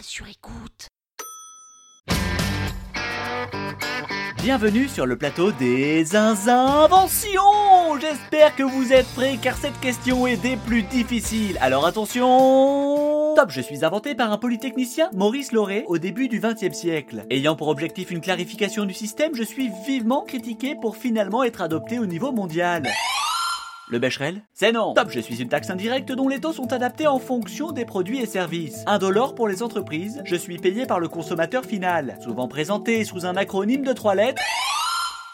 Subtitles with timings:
[0.00, 0.88] Sur écoute.
[4.42, 7.40] Bienvenue sur le plateau des inventions
[8.00, 11.58] J'espère que vous êtes prêts car cette question est des plus difficiles.
[11.60, 16.76] Alors attention Top, je suis inventé par un polytechnicien, Maurice Lauré, au début du XXe
[16.76, 17.24] siècle.
[17.30, 21.98] Ayant pour objectif une clarification du système, je suis vivement critiqué pour finalement être adopté
[21.98, 22.82] au niveau mondial.
[23.90, 24.42] Le Becherel?
[24.52, 27.72] C'est non Top, je suis une taxe indirecte dont les taux sont adaptés en fonction
[27.72, 28.82] des produits et services.
[28.86, 33.34] Indolore pour les entreprises, je suis payé par le consommateur final, souvent présenté sous un
[33.36, 34.42] acronyme de trois lettres.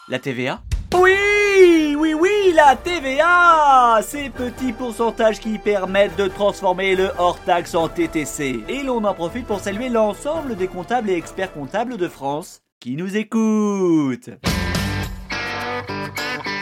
[0.07, 0.61] La TVA
[0.93, 7.89] Oui Oui, oui, la TVA Ces petits pourcentages qui permettent de transformer le hors-taxe en
[7.89, 8.63] TTC.
[8.69, 12.95] Et l'on en profite pour saluer l'ensemble des comptables et experts comptables de France qui
[12.95, 14.29] nous écoutent.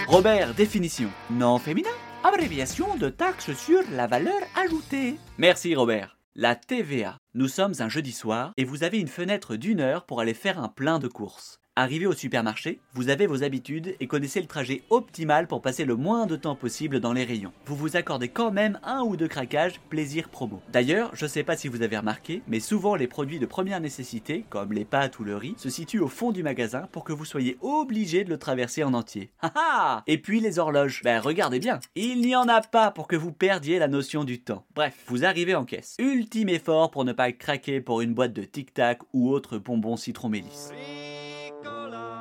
[0.08, 1.10] Robert, définition.
[1.30, 1.90] Nom féminin.
[2.24, 5.18] Abréviation de taxe sur la valeur ajoutée.
[5.38, 6.18] Merci Robert.
[6.36, 7.18] La TVA.
[7.34, 10.60] Nous sommes un jeudi soir et vous avez une fenêtre d'une heure pour aller faire
[10.60, 11.60] un plein de courses.
[11.76, 15.96] Arrivé au supermarché, vous avez vos habitudes et connaissez le trajet optimal pour passer le
[15.96, 17.52] moins de temps possible dans les rayons.
[17.66, 20.62] Vous vous accordez quand même un ou deux craquages, plaisir promo.
[20.72, 24.46] D'ailleurs, je sais pas si vous avez remarqué, mais souvent les produits de première nécessité,
[24.52, 27.26] comme les pâtes ou le riz, se situent au fond du magasin pour que vous
[27.26, 29.32] soyez obligé de le traverser en entier.
[29.42, 31.02] Haha Et puis les horloges.
[31.04, 34.40] Ben regardez bien, il n'y en a pas pour que vous perdiez la notion du
[34.40, 34.64] temps.
[34.76, 35.96] Bref, vous arrivez en caisse.
[35.98, 39.98] Ultime effort pour ne pas craquer pour une boîte de Tic Tac ou autre bonbon
[39.98, 40.72] citron mélisse.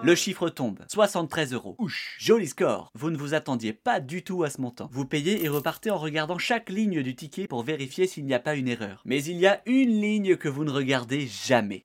[0.05, 1.77] Le chiffre tombe, 73 euros.
[1.79, 2.91] Ouch, joli score.
[2.95, 4.89] Vous ne vous attendiez pas du tout à ce montant.
[4.91, 8.41] Vous payez et repartez en regardant chaque ligne du ticket pour vérifier s'il n'y a
[8.41, 9.01] pas une erreur.
[9.05, 11.85] Mais il y a une ligne que vous ne regardez jamais.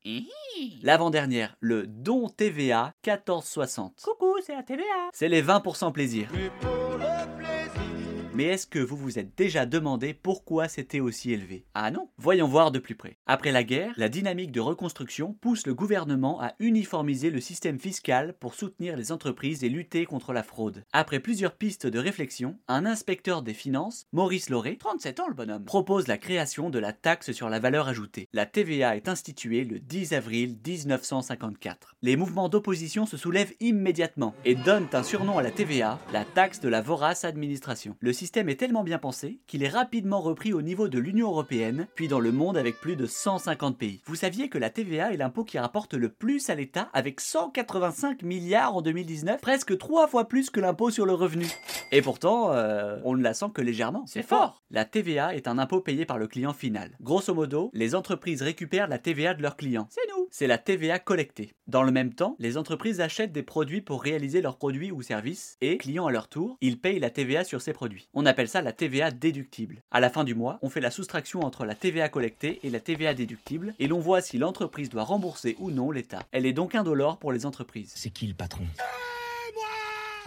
[0.81, 4.01] L'avant-dernière, le don TVA 1460.
[4.03, 4.83] Coucou, c'est la TVA.
[5.13, 6.27] C'est les 20% plaisir.
[6.33, 6.49] Mais
[8.45, 11.65] est-ce que vous vous êtes déjà demandé pourquoi c'était aussi élevé?
[11.73, 13.17] Ah non Voyons voir de plus près.
[13.25, 18.35] Après la guerre, la dynamique de reconstruction pousse le gouvernement à uniformiser le système fiscal
[18.39, 20.83] pour soutenir les entreprises et lutter contre la fraude.
[20.93, 25.65] Après plusieurs pistes de réflexion, un inspecteur des finances, Maurice Lauré, 37 ans le bonhomme,
[25.65, 28.27] propose la création de la taxe sur la valeur ajoutée.
[28.33, 31.95] La TVA est instituée le 10 avril 1954.
[32.01, 36.59] Les mouvements d'opposition se soulèvent immédiatement et donnent un surnom à la TVA, la taxe
[36.59, 37.95] de la vorace administration.
[38.35, 42.19] Est tellement bien pensé qu'il est rapidement repris au niveau de l'Union européenne, puis dans
[42.19, 44.01] le monde avec plus de 150 pays.
[44.05, 48.23] Vous saviez que la TVA est l'impôt qui rapporte le plus à l'État avec 185
[48.23, 51.47] milliards en 2019, presque trois fois plus que l'impôt sur le revenu.
[51.91, 54.03] Et pourtant, euh, on ne la sent que légèrement.
[54.07, 56.91] C'est fort La TVA est un impôt payé par le client final.
[57.01, 59.87] Grosso modo, les entreprises récupèrent la TVA de leurs clients.
[59.89, 61.53] C'est nous C'est la TVA collectée.
[61.67, 65.57] Dans le même temps, les entreprises achètent des produits pour réaliser leurs produits ou services,
[65.61, 68.09] et, clients à leur tour, ils payent la TVA sur ces produits.
[68.19, 69.83] On appelle ça la TVA déductible.
[69.91, 72.79] À la fin du mois, on fait la soustraction entre la TVA collectée et la
[72.79, 76.23] TVA déductible, et l'on voit si l'entreprise doit rembourser ou non l'État.
[76.31, 77.91] Elle est donc indolore pour les entreprises.
[77.93, 78.63] C'est qui le patron?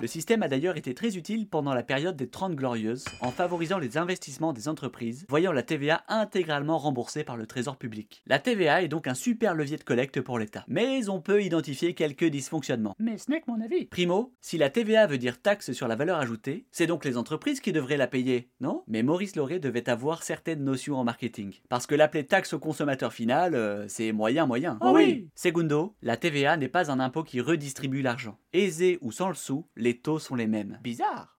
[0.01, 3.79] Le système a d'ailleurs été très utile pendant la période des 30 glorieuses, en favorisant
[3.79, 8.23] les investissements des entreprises, voyant la TVA intégralement remboursée par le trésor public.
[8.27, 10.65] La TVA est donc un super levier de collecte pour l'État.
[10.69, 12.95] Mais on peut identifier quelques dysfonctionnements.
[12.99, 13.85] Mais ce n'est que mon avis.
[13.85, 17.61] Primo, si la TVA veut dire taxe sur la valeur ajoutée, c'est donc les entreprises
[17.61, 18.85] qui devraient la payer, non?
[18.89, 21.53] Mais Maurice Lauré devait avoir certaines notions en marketing.
[21.69, 24.79] Parce que l'appeler taxe au consommateur final, euh, c'est moyen moyen.
[24.81, 28.39] Oh oui Segundo, la TVA n'est pas un impôt qui redistribue l'argent.
[28.55, 30.79] Aisé ou sans le sou, les taux sont les mêmes.
[30.83, 31.37] Bizarre.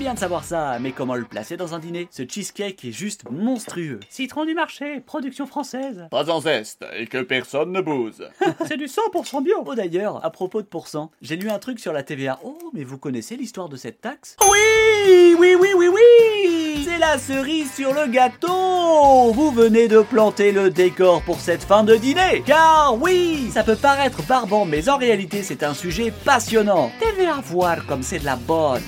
[0.00, 2.08] C'est bien de savoir ça, mais comment le placer dans un dîner?
[2.10, 4.00] Ce cheesecake est juste monstrueux.
[4.08, 6.06] Citron du marché, production française.
[6.10, 8.26] Pas en zeste, et que personne ne bouse.
[8.66, 9.62] c'est du 100% bio.
[9.66, 12.38] Oh d'ailleurs, à propos de pourcent, j'ai lu un truc sur la TVA.
[12.42, 14.36] Oh, mais vous connaissez l'histoire de cette taxe?
[14.50, 16.82] Oui, oui, oui, oui, oui.
[16.88, 21.84] C'est la cerise sur le gâteau Vous venez de planter le décor pour cette fin
[21.84, 26.90] de dîner Car oui, ça peut paraître barbant, mais en réalité c'est un sujet passionnant.
[26.98, 28.80] TVA voir comme c'est de la bonne.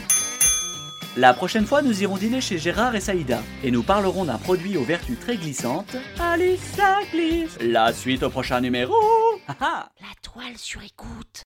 [1.17, 4.79] La prochaine fois, nous irons dîner chez Gérard et Saïda et nous parlerons d'un produit
[4.79, 5.95] aux vertus très glissantes.
[6.19, 7.59] Allez, ça glisse.
[7.61, 8.95] La suite au prochain numéro.
[9.49, 9.89] Ah ah.
[10.01, 11.43] La toile sur écoute.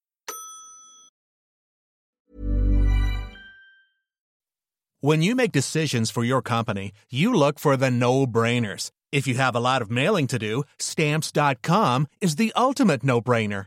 [5.00, 8.90] When you make decisions for your company, you look for the no brainers.
[9.12, 13.66] If you have a lot of mailing to do, stamps.com is the ultimate no brainer.